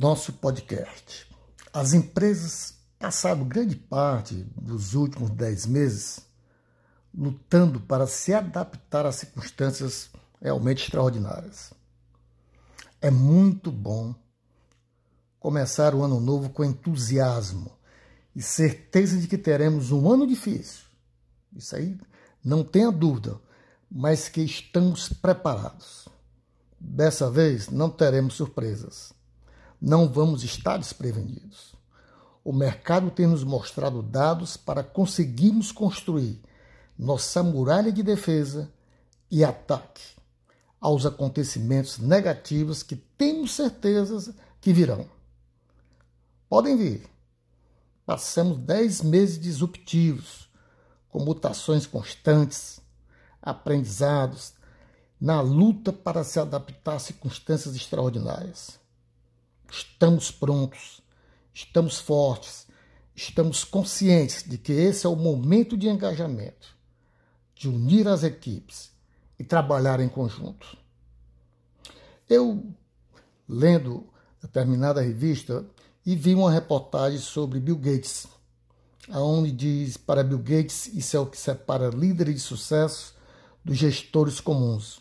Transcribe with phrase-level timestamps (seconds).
[0.00, 1.26] nosso podcast.
[1.70, 6.20] As empresas passaram grande parte dos últimos dez meses
[7.14, 10.08] lutando para se adaptar a circunstâncias
[10.40, 11.74] realmente extraordinárias.
[12.98, 14.14] É muito bom
[15.38, 17.70] começar o ano novo com entusiasmo
[18.34, 20.84] e certeza de que teremos um ano difícil.
[21.54, 22.00] Isso aí
[22.42, 23.38] não tenha dúvida,
[23.90, 26.08] mas que estamos preparados.
[26.80, 29.19] Dessa vez não teremos surpresas.
[29.80, 31.74] Não vamos estar desprevenidos.
[32.44, 36.40] O mercado tem nos mostrado dados para conseguirmos construir
[36.98, 38.70] nossa muralha de defesa
[39.30, 40.02] e ataque
[40.80, 45.06] aos acontecimentos negativos que temos certeza que virão.
[46.48, 47.08] Podem vir.
[48.04, 50.50] Passamos dez meses disruptivos,
[51.08, 52.80] com mutações constantes,
[53.40, 54.54] aprendizados,
[55.20, 58.79] na luta para se adaptar a circunstâncias extraordinárias.
[59.70, 61.00] Estamos prontos,
[61.54, 62.66] estamos fortes,
[63.14, 66.76] estamos conscientes de que esse é o momento de engajamento,
[67.54, 68.90] de unir as equipes
[69.38, 70.76] e trabalhar em conjunto.
[72.28, 72.64] Eu,
[73.48, 74.06] lendo
[74.42, 75.64] determinada revista,
[76.04, 78.26] e vi uma reportagem sobre Bill Gates,
[79.08, 83.14] aonde diz para Bill Gates isso é o que separa líderes de sucesso
[83.64, 85.00] dos gestores comuns.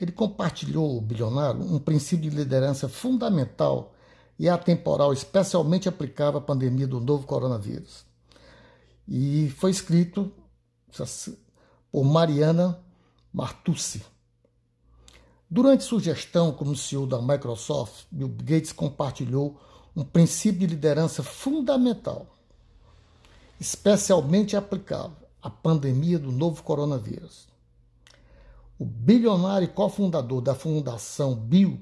[0.00, 3.94] Ele compartilhou, o bilionário, um princípio de liderança fundamental
[4.38, 8.04] e atemporal, especialmente aplicável à pandemia do novo coronavírus.
[9.08, 10.30] E foi escrito
[11.90, 12.78] por Mariana
[13.32, 14.04] Martucci.
[15.48, 19.60] Durante sua gestão como CEO da Microsoft, Bill Gates compartilhou
[19.94, 22.26] um princípio de liderança fundamental,
[23.58, 27.46] especialmente aplicável à pandemia do novo coronavírus.
[28.78, 31.80] O bilionário e cofundador da Fundação Bill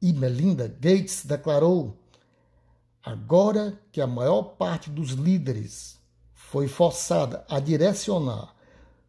[0.00, 1.94] e Melinda Gates declarou:
[3.02, 5.98] agora que a maior parte dos líderes
[6.32, 8.54] foi forçada a direcionar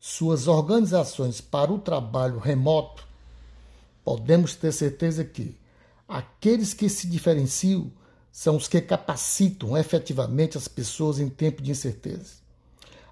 [0.02, 3.08] suas organizações para o trabalho remoto,
[4.04, 5.58] podemos ter certeza que
[6.06, 7.90] aqueles que se diferenciam
[8.34, 12.42] são os que capacitam efetivamente as pessoas em tempo de incerteza.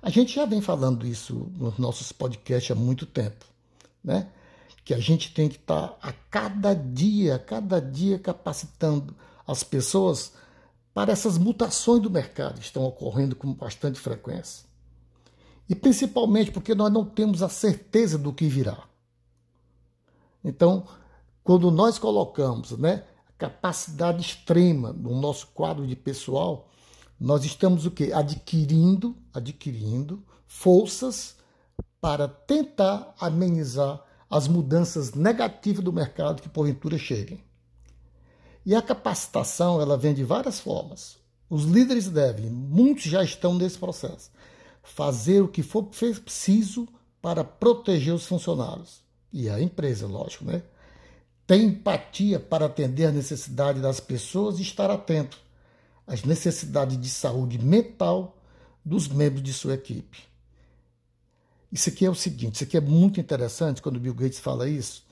[0.02, 3.46] A gente já vem falando isso nos nossos podcasts há muito tempo
[4.04, 4.30] né?
[4.84, 9.16] Que a gente tem que estar tá a cada dia, a cada dia capacitando
[9.46, 10.34] as pessoas
[10.94, 14.68] para essas mutações do mercado que estão ocorrendo com bastante frequência.
[15.68, 18.84] E principalmente porque nós não temos a certeza do que virá.
[20.44, 20.86] Então,
[21.44, 23.04] quando nós colocamos né,
[23.38, 26.70] capacidade extrema no nosso quadro de pessoal,
[27.20, 28.12] nós estamos o quê?
[28.14, 31.38] Adquirindo, adquirindo forças
[32.02, 37.44] para tentar amenizar as mudanças negativas do mercado que porventura cheguem.
[38.66, 41.18] E a capacitação ela vem de várias formas.
[41.50, 44.30] Os líderes devem, muitos já estão nesse processo,
[44.84, 46.88] fazer o que for preciso
[47.22, 49.02] para proteger os funcionários
[49.34, 50.62] e a empresa, lógico, né?
[51.48, 55.40] Ter empatia para atender a necessidade das pessoas e estar atento
[56.06, 58.38] às necessidades de saúde mental
[58.86, 60.29] dos membros de sua equipe.
[61.72, 65.06] Isso aqui é o seguinte, isso aqui é muito interessante quando Bill Gates fala isso,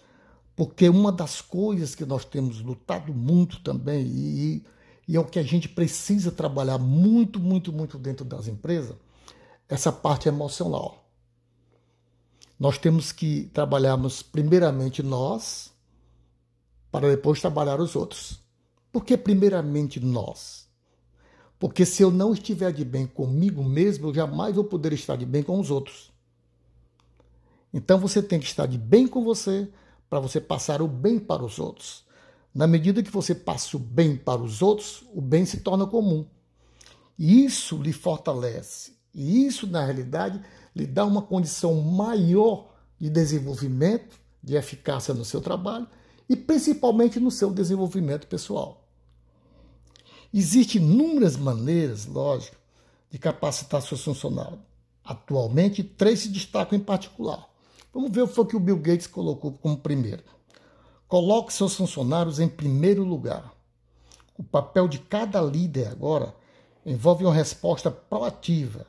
[0.55, 4.63] porque uma das coisas que nós temos lutado muito também, e,
[5.07, 8.95] e é o que a gente precisa trabalhar muito, muito, muito dentro das empresas,
[9.69, 11.07] essa parte emocional.
[12.59, 15.71] Nós temos que trabalharmos primeiramente nós,
[16.91, 18.39] para depois trabalhar os outros.
[18.91, 20.67] Por que primeiramente nós?
[21.59, 25.25] Porque se eu não estiver de bem comigo mesmo, eu jamais vou poder estar de
[25.25, 26.11] bem com os outros.
[27.73, 29.69] Então você tem que estar de bem com você
[30.09, 32.05] para você passar o bem para os outros.
[32.53, 36.25] Na medida que você passa o bem para os outros, o bem se torna comum.
[37.17, 38.93] E isso lhe fortalece.
[39.13, 40.41] E isso, na realidade,
[40.75, 45.87] lhe dá uma condição maior de desenvolvimento, de eficácia no seu trabalho
[46.29, 48.87] e principalmente no seu desenvolvimento pessoal.
[50.33, 52.57] Existem inúmeras maneiras, lógico,
[53.09, 54.59] de capacitar seus funcionários.
[55.03, 57.49] Atualmente, três se destacam em particular.
[57.97, 60.21] Vamos ver o que foi que o Bill Gates colocou como primeiro.
[61.07, 63.51] Coloque seus funcionários em primeiro lugar.
[64.37, 66.35] O papel de cada líder agora
[66.85, 68.85] envolve uma resposta proativa,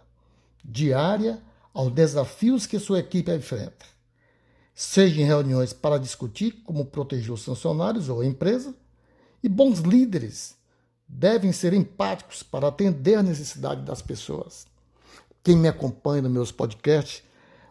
[0.62, 3.86] diária, aos desafios que sua equipe enfrenta.
[4.74, 8.74] Seja em reuniões para discutir como proteger os funcionários ou a empresa,
[9.42, 10.54] e bons líderes
[11.08, 14.66] devem ser empáticos para atender a necessidade das pessoas.
[15.42, 17.26] Quem me acompanha nos meus podcasts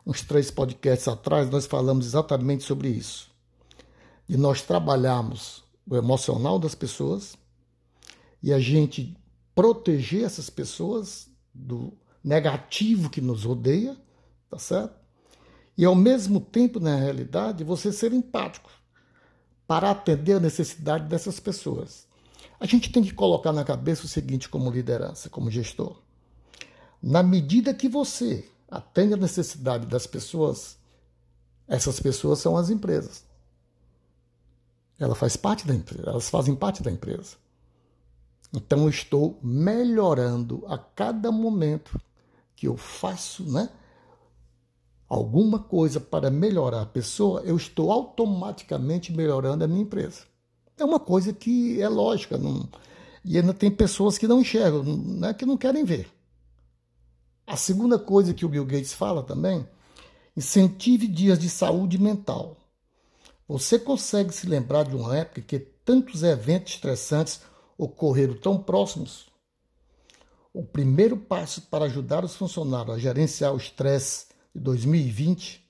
[0.08, 3.30] uns três podcasts atrás, nós falamos exatamente sobre isso.
[4.26, 7.38] De nós trabalharmos o emocional das pessoas
[8.42, 9.18] e a gente
[9.54, 11.92] proteger essas pessoas do
[12.24, 13.98] negativo que nos rodeia,
[14.50, 14.96] tá certo?
[15.78, 18.72] E ao mesmo tempo, na realidade, você ser empático
[19.68, 22.08] para atender a necessidade dessas pessoas.
[22.58, 25.98] A gente tem que colocar na cabeça o seguinte como liderança, como gestor.
[27.04, 30.78] Na medida que você atende a necessidade das pessoas,
[31.68, 33.24] essas pessoas são as empresas.
[35.00, 37.36] Ela faz parte da empresa, elas fazem parte da empresa.
[38.54, 42.00] Então eu estou melhorando a cada momento
[42.56, 43.70] que eu faço, né?
[45.08, 50.24] Alguma coisa para melhorar a pessoa, eu estou automaticamente melhorando a minha empresa.
[50.78, 52.38] É uma coisa que é lógica.
[52.38, 52.68] Não...
[53.24, 56.10] E ainda tem pessoas que não enxergam, né, que não querem ver.
[57.48, 59.66] A segunda coisa que o Bill Gates fala também,
[60.36, 62.58] incentive dias de saúde mental.
[63.48, 67.40] Você consegue se lembrar de uma época que tantos eventos estressantes
[67.78, 69.28] ocorreram tão próximos?
[70.54, 75.66] O primeiro passo para ajudar os funcionários a gerenciar o estresse de 2020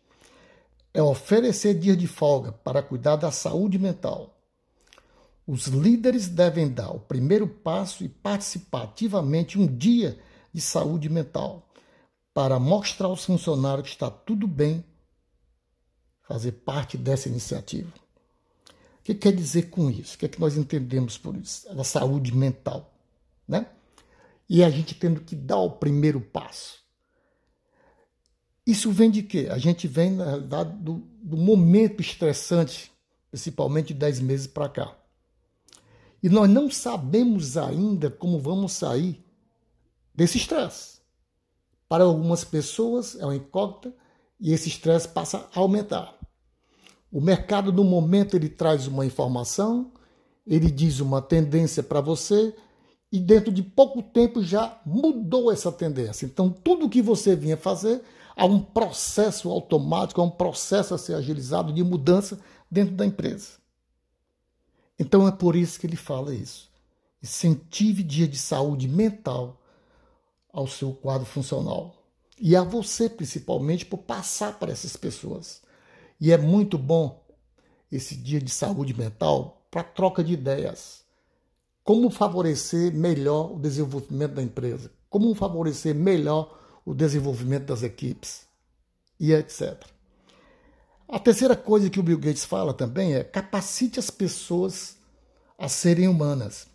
[0.96, 4.36] é oferecer dias de folga para cuidar da saúde mental.
[5.46, 10.18] Os líderes devem dar o primeiro passo e participar ativamente um dia
[10.52, 11.67] de saúde mental
[12.38, 14.86] para mostrar aos funcionários que está tudo bem
[16.22, 17.92] fazer parte dessa iniciativa.
[19.00, 20.14] O que quer dizer com isso?
[20.14, 21.68] O que é que nós entendemos por isso?
[21.68, 22.94] A saúde mental,
[23.48, 23.66] né?
[24.48, 26.78] E a gente tendo que dar o primeiro passo.
[28.68, 29.48] Isso vem de quê?
[29.50, 32.92] A gente vem, na realidade, do, do momento estressante,
[33.32, 34.96] principalmente de 10 meses para cá.
[36.22, 39.26] E nós não sabemos ainda como vamos sair
[40.14, 40.97] desse estresse.
[41.88, 43.94] Para algumas pessoas é uma incógnita
[44.40, 46.14] e esse estresse passa a aumentar.
[47.12, 49.92] O mercado, no momento, ele traz uma informação,
[50.46, 52.54] ele diz uma tendência para você
[53.12, 56.26] e dentro de pouco tempo já mudou essa tendência.
[56.26, 58.02] Então, tudo que você vinha fazer,
[58.36, 63.58] há um processo automático, há um processo a ser agilizado de mudança dentro da empresa.
[65.00, 66.70] Então é por isso que ele fala isso.
[67.22, 69.60] Incentive dia de saúde mental
[70.58, 72.04] ao seu quadro funcional.
[72.42, 75.62] E a você, principalmente, por passar para essas pessoas.
[76.20, 77.24] E é muito bom
[77.92, 81.04] esse dia de saúde mental para troca de ideias.
[81.84, 84.92] Como favorecer melhor o desenvolvimento da empresa?
[85.12, 88.48] Como favorecer melhor o desenvolvimento das equipes?
[89.20, 89.80] E etc.
[91.08, 94.98] A terceira coisa que o Bill Gates fala também é capacite as pessoas
[95.56, 96.68] a serem humanas.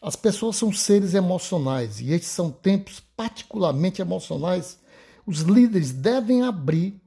[0.00, 4.78] As pessoas são seres emocionais e estes são tempos particularmente emocionais.
[5.26, 6.98] Os líderes devem abrir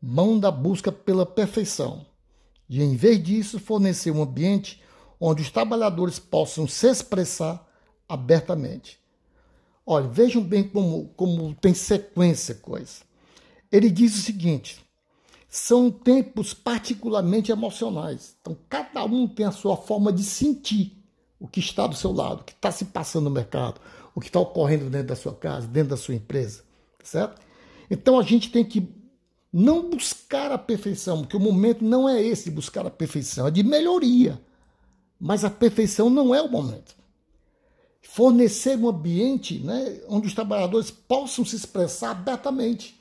[0.00, 2.06] mão da busca pela perfeição
[2.68, 4.80] e, em vez disso, fornecer um ambiente
[5.18, 7.66] onde os trabalhadores possam se expressar
[8.08, 9.00] abertamente.
[9.84, 13.02] Olha, vejam bem como, como tem sequência coisa.
[13.72, 14.84] Ele diz o seguinte:
[15.48, 18.36] são tempos particularmente emocionais.
[18.40, 20.96] Então, cada um tem a sua forma de sentir
[21.38, 23.80] o que está do seu lado, o que está se passando no mercado,
[24.14, 26.62] o que está ocorrendo dentro da sua casa, dentro da sua empresa,
[27.02, 27.40] certo?
[27.90, 28.88] Então, a gente tem que
[29.52, 33.50] não buscar a perfeição, porque o momento não é esse de buscar a perfeição, é
[33.50, 34.40] de melhoria.
[35.18, 36.94] Mas a perfeição não é o momento.
[38.02, 42.96] Fornecer um ambiente né, onde os trabalhadores possam se expressar abertamente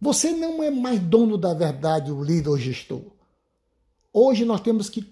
[0.00, 3.02] você não é mais dono da verdade, o líder ou gestor.
[4.12, 5.02] Hoje nós temos que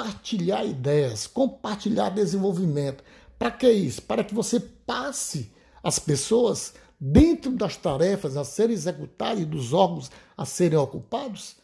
[0.00, 3.04] compartilhar ideias, compartilhar desenvolvimento.
[3.38, 4.02] Para que isso?
[4.02, 5.52] Para que você passe
[5.82, 11.56] as pessoas dentro das tarefas a serem executadas e dos órgãos a serem ocupados,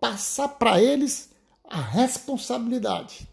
[0.00, 1.30] passar para eles
[1.68, 3.28] a responsabilidade.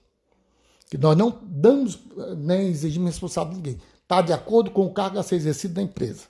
[0.90, 1.98] Que nós não damos
[2.38, 3.88] nem exigimos responsabilidade de ninguém.
[4.04, 6.26] Está de acordo com o cargo a ser exercido na empresa.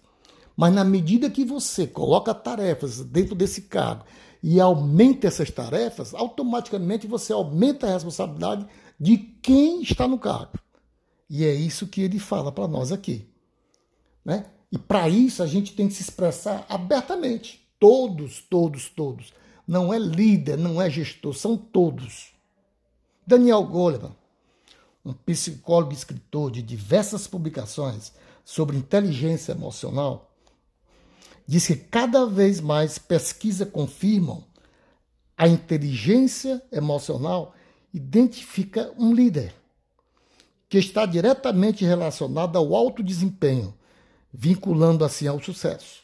[0.55, 4.05] Mas na medida que você coloca tarefas dentro desse cargo
[4.47, 8.67] e aumenta essas tarefas, automaticamente você aumenta a responsabilidade
[8.99, 10.59] de quem está no cargo.
[11.27, 13.27] E é isso que ele fala para nós aqui.
[14.23, 14.45] Né?
[14.71, 17.67] E para isso a gente tem que se expressar abertamente.
[17.79, 19.33] Todos, todos, todos.
[19.67, 22.31] Não é líder, não é gestor, são todos.
[23.25, 24.15] Daniel Goleman,
[25.03, 30.34] um psicólogo e escritor de diversas publicações sobre inteligência emocional,
[31.47, 34.43] diz que cada vez mais pesquisas confirmam
[35.37, 37.53] a inteligência emocional
[37.93, 39.53] identifica um líder
[40.67, 43.73] que está diretamente relacionado ao alto desempenho,
[44.33, 46.03] vinculando assim ao sucesso.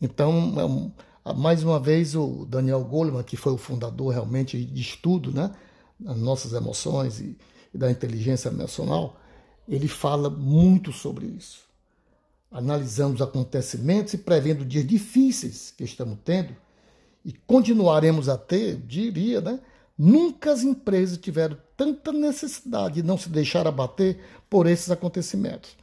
[0.00, 0.92] Então,
[1.24, 5.52] Ah, mais uma vez, o Daniel Goleman, que foi o fundador realmente de estudo, né?
[5.98, 7.38] Das nossas emoções e
[7.72, 9.20] da inteligência emocional,
[9.68, 11.60] ele fala muito sobre isso.
[12.52, 16.54] Analisamos acontecimentos e prevendo dias difíceis que estamos tendo
[17.24, 19.60] e continuaremos a ter, diria, né?
[19.96, 25.76] Nunca as empresas tiveram tanta necessidade de não se deixar abater por esses acontecimentos.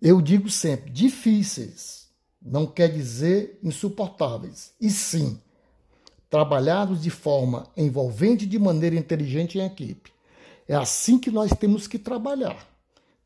[0.00, 2.06] Eu digo sempre, difíceis
[2.40, 5.40] não quer dizer insuportáveis, e sim
[6.28, 10.12] trabalhados de forma envolvente de maneira inteligente em equipe.
[10.68, 12.75] É assim que nós temos que trabalhar.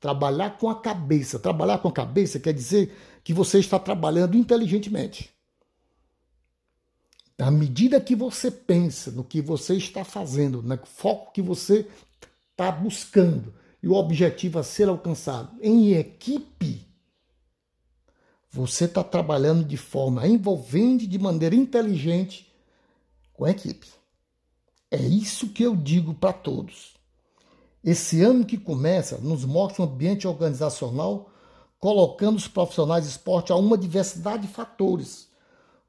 [0.00, 1.38] Trabalhar com a cabeça.
[1.38, 5.30] Trabalhar com a cabeça quer dizer que você está trabalhando inteligentemente.
[7.38, 11.86] À medida que você pensa no que você está fazendo, no foco que você
[12.50, 16.86] está buscando e o objetivo a ser alcançado em equipe,
[18.50, 22.52] você está trabalhando de forma envolvente, de maneira inteligente
[23.32, 23.86] com a equipe.
[24.90, 26.99] É isso que eu digo para todos.
[27.82, 31.30] Esse ano que começa nos mostra um ambiente organizacional
[31.78, 35.28] colocando os profissionais de esporte a uma diversidade de fatores,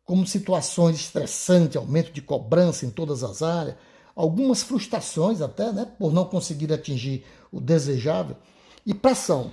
[0.05, 3.75] como situações estressantes, aumento de cobrança em todas as áreas,
[4.15, 8.37] algumas frustrações até, né, por não conseguir atingir o desejável,
[8.85, 9.51] e pressão,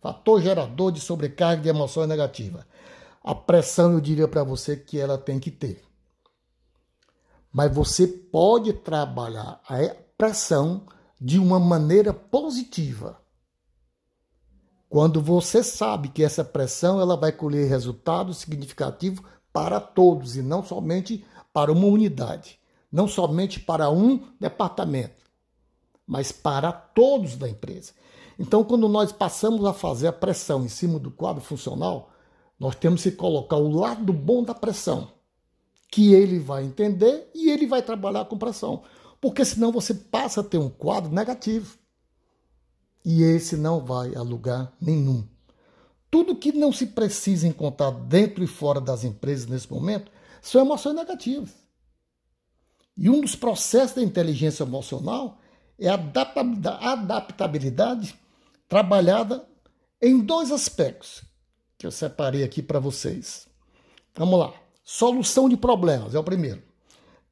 [0.00, 2.64] fator gerador de sobrecarga de emoções negativas.
[3.22, 5.82] A pressão, eu diria para você que ela tem que ter.
[7.52, 10.86] Mas você pode trabalhar a pressão
[11.24, 13.18] de uma maneira positiva.
[14.90, 20.62] Quando você sabe que essa pressão ela vai colher resultados significativos para todos e não
[20.62, 22.58] somente para uma unidade,
[22.92, 25.24] não somente para um departamento,
[26.06, 27.94] mas para todos da empresa.
[28.38, 32.10] Então, quando nós passamos a fazer a pressão em cima do quadro funcional,
[32.60, 35.10] nós temos que colocar o lado bom da pressão,
[35.90, 38.82] que ele vai entender e ele vai trabalhar com pressão
[39.24, 41.78] porque senão você passa a ter um quadro negativo.
[43.02, 45.26] E esse não vai a lugar nenhum.
[46.10, 50.12] Tudo que não se precisa encontrar dentro e fora das empresas nesse momento
[50.42, 51.54] são emoções negativas.
[52.94, 55.38] E um dos processos da inteligência emocional
[55.78, 55.94] é a
[56.92, 58.14] adaptabilidade
[58.68, 59.48] trabalhada
[60.02, 61.24] em dois aspectos
[61.78, 63.48] que eu separei aqui para vocês.
[64.14, 64.52] Vamos lá.
[64.82, 66.73] Solução de problemas é o primeiro.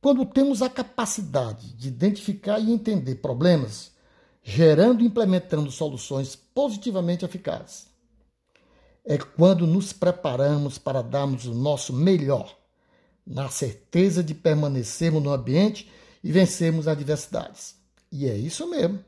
[0.03, 3.93] Quando temos a capacidade de identificar e entender problemas,
[4.43, 7.87] gerando e implementando soluções positivamente eficazes,
[9.05, 12.53] é quando nos preparamos para darmos o nosso melhor,
[13.25, 15.89] na certeza de permanecermos no ambiente
[16.23, 17.77] e vencermos adversidades.
[18.11, 19.05] E é isso mesmo.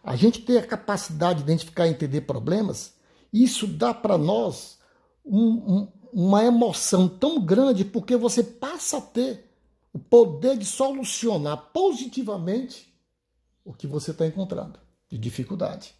[0.00, 2.94] A gente ter a capacidade de identificar e entender problemas,
[3.32, 4.78] isso dá para nós
[5.24, 9.53] um, um, uma emoção tão grande porque você passa a ter
[9.94, 12.92] o poder de solucionar positivamente
[13.64, 15.94] o que você está encontrando de dificuldade.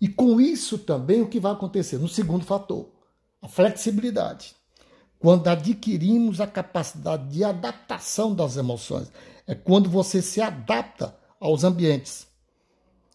[0.00, 2.90] E com isso também o que vai acontecer no segundo fator,
[3.40, 4.56] a flexibilidade.
[5.16, 9.12] Quando adquirimos a capacidade de adaptação das emoções,
[9.46, 12.26] é quando você se adapta aos ambientes.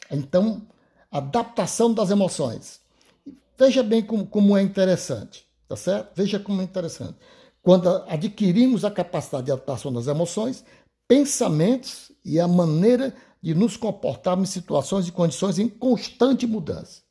[0.09, 0.65] Então,
[1.11, 2.79] adaptação das emoções.
[3.57, 6.15] Veja bem como, como é interessante, tá certo?
[6.15, 7.17] Veja como é interessante
[7.61, 10.63] quando adquirimos a capacidade de adaptação das emoções,
[11.07, 17.01] pensamentos e a maneira de nos comportarmos em situações e condições em constante mudança.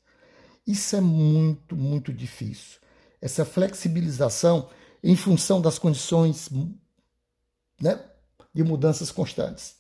[0.67, 2.79] Isso é muito, muito difícil.
[3.21, 4.69] Essa flexibilização
[5.03, 6.49] em função das condições
[7.81, 8.01] né,
[8.55, 9.77] de mudanças constantes.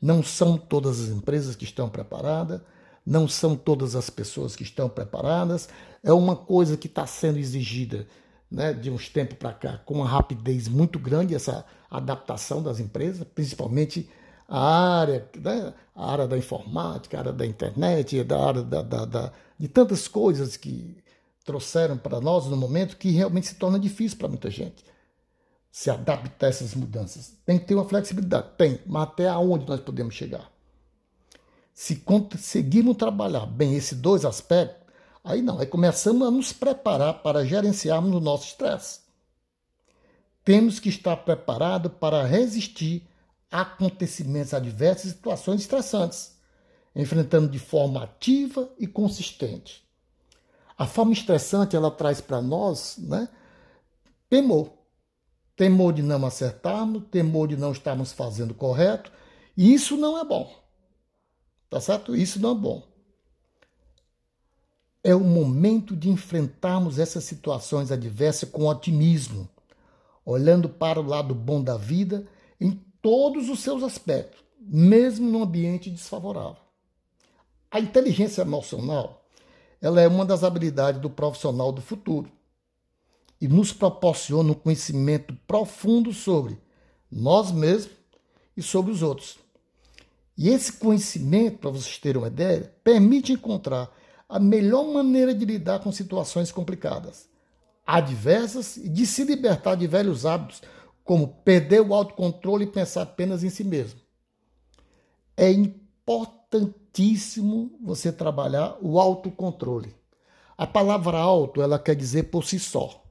[0.00, 2.60] Não são todas as empresas que estão preparadas,
[3.04, 5.68] não são todas as pessoas que estão preparadas,
[6.02, 8.06] é uma coisa que está sendo exigida
[8.50, 13.26] né, de uns tempos para cá, com uma rapidez muito grande, essa adaptação das empresas,
[13.34, 14.10] principalmente
[14.48, 19.04] a área, né, a área da informática, a área da internet, da área da, da,
[19.04, 20.96] da, de tantas coisas que
[21.44, 24.84] trouxeram para nós no momento que realmente se torna difícil para muita gente
[25.70, 27.38] se adaptar a essas mudanças.
[27.46, 30.50] Tem que ter uma flexibilidade, tem, mas até aonde nós podemos chegar?
[31.72, 34.79] Se conseguirmos trabalhar bem esses dois aspectos,
[35.22, 39.00] Aí não, aí começamos a nos preparar para gerenciarmos o nosso estresse.
[40.44, 43.06] Temos que estar preparados para resistir
[43.50, 46.36] a acontecimentos adversos e situações estressantes,
[46.96, 49.84] enfrentando de forma ativa e consistente.
[50.78, 53.28] A forma estressante ela traz para nós né,
[54.30, 54.72] temor.
[55.54, 59.12] Temor de não acertarmos, temor de não estarmos fazendo correto,
[59.54, 60.50] e isso não é bom.
[61.68, 62.16] Tá certo?
[62.16, 62.89] Isso não é bom.
[65.02, 69.48] É o momento de enfrentarmos essas situações adversas com otimismo,
[70.24, 72.26] olhando para o lado bom da vida
[72.60, 76.62] em todos os seus aspectos, mesmo num ambiente desfavorável.
[77.70, 79.20] A inteligência emocional
[79.80, 82.30] ela é uma das habilidades do profissional do futuro
[83.40, 86.58] e nos proporciona um conhecimento profundo sobre
[87.10, 87.96] nós mesmos
[88.54, 89.38] e sobre os outros.
[90.36, 93.90] E esse conhecimento, para vocês terem uma ideia, permite encontrar
[94.30, 97.28] a melhor maneira de lidar com situações complicadas,
[97.84, 100.62] adversas e de se libertar de velhos hábitos,
[101.02, 103.98] como perder o autocontrole e pensar apenas em si mesmo.
[105.36, 109.92] É importantíssimo você trabalhar o autocontrole.
[110.56, 113.02] A palavra auto, ela quer dizer por si só.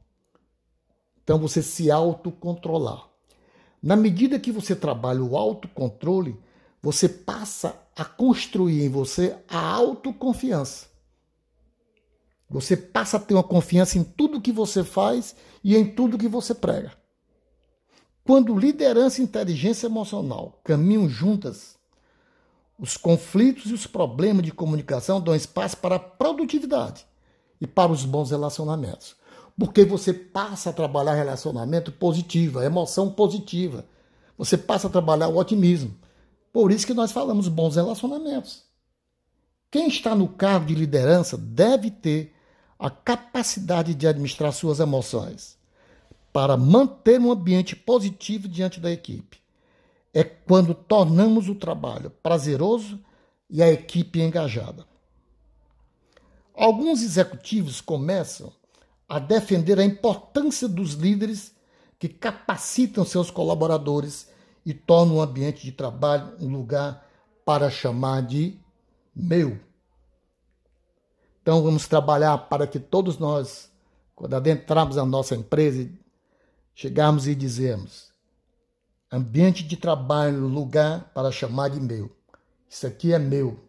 [1.21, 3.09] Então você se autocontrolar.
[3.83, 6.39] Na medida que você trabalha o autocontrole,
[6.81, 10.88] você passa a construir em você a autoconfiança.
[12.49, 16.27] Você passa a ter uma confiança em tudo que você faz e em tudo que
[16.27, 16.91] você prega.
[18.23, 21.77] Quando liderança e inteligência emocional caminham juntas,
[22.77, 27.05] os conflitos e os problemas de comunicação dão espaço para a produtividade
[27.59, 29.19] e para os bons relacionamentos
[29.59, 33.85] porque você passa a trabalhar relacionamento positivo, emoção positiva.
[34.37, 35.93] Você passa a trabalhar o otimismo.
[36.53, 38.63] Por isso que nós falamos bons relacionamentos.
[39.69, 42.33] Quem está no cargo de liderança deve ter
[42.79, 45.57] a capacidade de administrar suas emoções
[46.31, 49.37] para manter um ambiente positivo diante da equipe.
[50.13, 52.99] É quando tornamos o trabalho prazeroso
[53.49, 54.87] e a equipe engajada.
[56.55, 58.51] Alguns executivos começam
[59.07, 61.53] a defender a importância dos líderes
[61.97, 64.29] que capacitam seus colaboradores
[64.65, 67.05] e tornam o ambiente de trabalho um lugar
[67.43, 68.57] para chamar de
[69.15, 69.59] meu.
[71.49, 73.71] Então vamos trabalhar para que todos nós,
[74.15, 75.89] quando adentrarmos a nossa empresa,
[76.75, 78.11] chegarmos e dizermos:
[79.11, 82.15] ambiente de trabalho, lugar para chamar de meu.
[82.69, 83.59] Isso aqui é meu.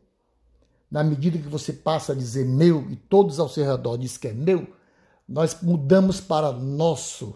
[0.91, 4.29] Na medida que você passa a dizer meu e todos ao seu redor dizem que
[4.29, 4.71] é meu,
[5.27, 7.35] nós mudamos para nosso.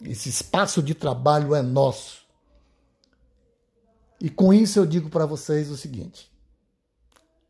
[0.00, 2.24] Esse espaço de trabalho é nosso.
[4.20, 6.30] E com isso eu digo para vocês o seguinte: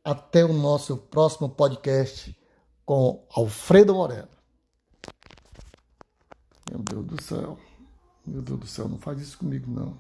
[0.07, 2.39] até o nosso próximo podcast
[2.85, 4.29] com Alfredo Moreno.
[6.71, 7.59] Meu Deus do céu.
[8.25, 9.99] Meu Deus do céu, não faz isso comigo não.